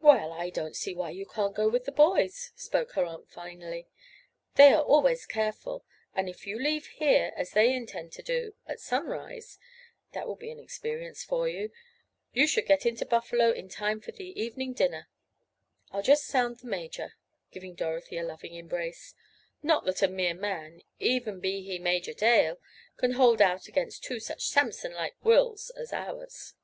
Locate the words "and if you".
6.12-6.58